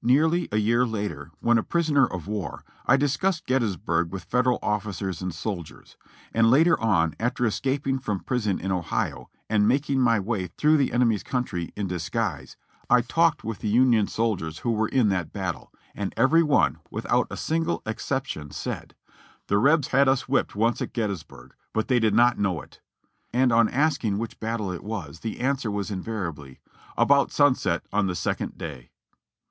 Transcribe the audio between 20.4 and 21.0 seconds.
once at